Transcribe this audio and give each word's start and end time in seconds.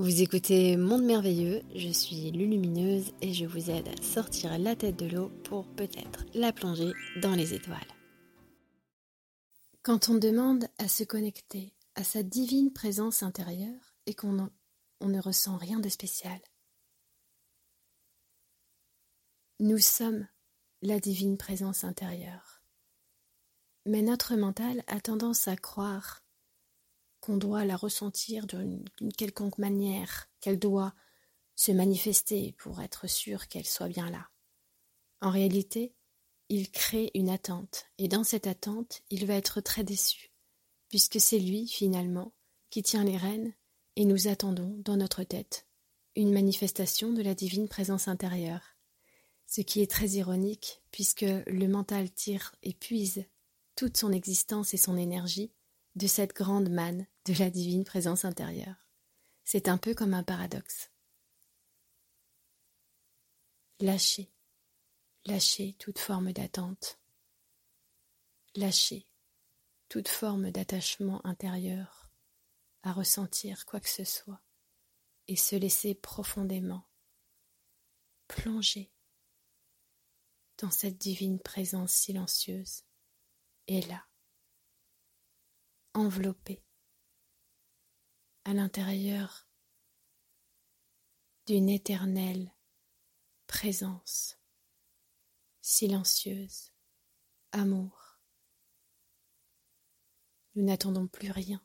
Vous 0.00 0.22
écoutez 0.22 0.78
Monde 0.78 1.04
Merveilleux, 1.04 1.60
je 1.74 1.90
suis 1.90 2.30
Lulumineuse 2.30 3.12
et 3.20 3.34
je 3.34 3.44
vous 3.44 3.68
aide 3.68 3.86
à 3.86 4.02
sortir 4.02 4.58
la 4.58 4.74
tête 4.74 4.96
de 4.96 5.04
l'eau 5.04 5.28
pour 5.44 5.66
peut-être 5.74 6.24
la 6.32 6.54
plonger 6.54 6.94
dans 7.20 7.34
les 7.34 7.52
étoiles. 7.52 7.76
Quand 9.82 10.08
on 10.08 10.14
demande 10.14 10.68
à 10.78 10.88
se 10.88 11.04
connecter 11.04 11.74
à 11.96 12.02
sa 12.02 12.22
divine 12.22 12.72
présence 12.72 13.22
intérieure 13.22 13.94
et 14.06 14.14
qu'on 14.14 14.48
on 15.00 15.08
ne 15.10 15.20
ressent 15.20 15.58
rien 15.58 15.80
de 15.80 15.90
spécial, 15.90 16.40
nous 19.58 19.80
sommes 19.80 20.26
la 20.80 20.98
divine 20.98 21.36
présence 21.36 21.84
intérieure. 21.84 22.62
Mais 23.84 24.00
notre 24.00 24.34
mental 24.34 24.82
a 24.86 24.98
tendance 24.98 25.46
à 25.46 25.56
croire 25.56 26.22
doit 27.36 27.64
la 27.64 27.76
ressentir 27.76 28.46
d'une 28.46 28.84
quelconque 29.16 29.58
manière, 29.58 30.28
qu'elle 30.40 30.58
doit 30.58 30.94
se 31.56 31.72
manifester 31.72 32.54
pour 32.58 32.80
être 32.80 33.06
sûr 33.06 33.48
qu'elle 33.48 33.66
soit 33.66 33.88
bien 33.88 34.10
là. 34.10 34.30
En 35.20 35.30
réalité, 35.30 35.94
il 36.48 36.70
crée 36.70 37.10
une 37.14 37.28
attente, 37.28 37.86
et 37.98 38.08
dans 38.08 38.24
cette 38.24 38.46
attente, 38.46 39.02
il 39.10 39.26
va 39.26 39.34
être 39.34 39.60
très 39.60 39.84
déçu, 39.84 40.32
puisque 40.88 41.20
c'est 41.20 41.38
lui, 41.38 41.68
finalement, 41.68 42.32
qui 42.70 42.82
tient 42.82 43.04
les 43.04 43.16
rênes, 43.16 43.52
et 43.96 44.04
nous 44.04 44.28
attendons, 44.28 44.74
dans 44.84 44.96
notre 44.96 45.22
tête, 45.22 45.66
une 46.16 46.32
manifestation 46.32 47.12
de 47.12 47.22
la 47.22 47.34
divine 47.34 47.68
présence 47.68 48.08
intérieure. 48.08 48.76
Ce 49.46 49.60
qui 49.60 49.80
est 49.82 49.90
très 49.90 50.08
ironique, 50.08 50.82
puisque 50.90 51.26
le 51.46 51.66
mental 51.66 52.10
tire 52.10 52.54
et 52.62 52.72
puise 52.72 53.24
toute 53.76 53.96
son 53.96 54.12
existence 54.12 54.74
et 54.74 54.76
son 54.76 54.96
énergie 54.96 55.52
de 55.96 56.06
cette 56.06 56.34
grande 56.34 56.70
manne 56.70 57.06
de 57.26 57.34
la 57.34 57.50
divine 57.50 57.84
présence 57.84 58.24
intérieure. 58.24 58.88
C'est 59.44 59.68
un 59.68 59.78
peu 59.78 59.94
comme 59.94 60.14
un 60.14 60.22
paradoxe. 60.22 60.90
Lâcher, 63.80 64.30
lâcher 65.24 65.74
toute 65.78 65.98
forme 65.98 66.32
d'attente, 66.32 67.00
lâcher 68.54 69.06
toute 69.88 70.08
forme 70.08 70.50
d'attachement 70.50 71.24
intérieur 71.26 72.10
à 72.82 72.92
ressentir 72.92 73.66
quoi 73.66 73.80
que 73.80 73.88
ce 73.88 74.04
soit 74.04 74.42
et 75.28 75.36
se 75.36 75.56
laisser 75.56 75.94
profondément 75.94 76.86
plonger 78.28 78.92
dans 80.58 80.70
cette 80.70 80.98
divine 80.98 81.40
présence 81.40 81.92
silencieuse 81.92 82.84
et 83.66 83.80
là, 83.82 84.06
enveloppé 85.94 86.62
à 88.50 88.52
l'intérieur 88.52 89.48
d'une 91.46 91.68
éternelle 91.68 92.52
présence 93.46 94.40
silencieuse, 95.60 96.72
amour. 97.52 98.18
Nous 100.56 100.64
n'attendons 100.64 101.06
plus 101.06 101.30
rien. 101.30 101.62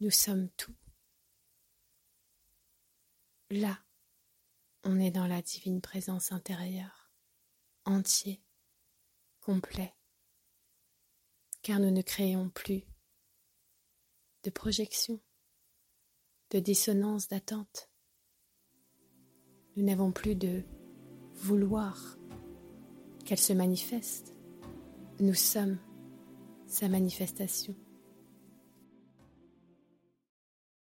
Nous 0.00 0.10
sommes 0.10 0.50
tout. 0.50 0.76
Là, 3.48 3.82
on 4.84 5.00
est 5.00 5.12
dans 5.12 5.26
la 5.26 5.40
divine 5.40 5.80
présence 5.80 6.30
intérieure, 6.30 7.10
entier, 7.86 8.42
complet 9.40 9.94
car 11.62 11.80
nous 11.80 11.90
ne 11.90 12.02
créons 12.02 12.50
plus 12.50 12.84
de 14.42 14.50
projection, 14.50 15.20
de 16.50 16.58
dissonance, 16.58 17.28
d'attente. 17.28 17.90
Nous 19.76 19.84
n'avons 19.84 20.12
plus 20.12 20.34
de 20.34 20.62
vouloir 21.34 22.18
qu'elle 23.24 23.38
se 23.38 23.52
manifeste. 23.52 24.34
Nous 25.20 25.34
sommes 25.34 25.78
sa 26.66 26.88
manifestation. 26.88 27.74